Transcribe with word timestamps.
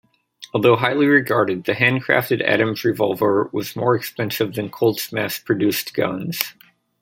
Although 0.55 0.77
highly 0.77 1.05
regarded, 1.05 1.65
the 1.65 1.75
hand-crafted 1.75 2.41
Adams 2.41 2.83
revolver 2.83 3.51
was 3.53 3.75
more 3.75 3.95
expensive 3.95 4.55
than 4.55 4.71
Colt's 4.71 5.13
mass-produced 5.13 5.93
guns. 5.93 6.41